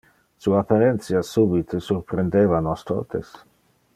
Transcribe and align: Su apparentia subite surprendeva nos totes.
Su 0.35 0.55
apparentia 0.55 1.21
subite 1.21 1.79
surprendeva 1.79 2.59
nos 2.59 2.81
totes. 2.87 3.35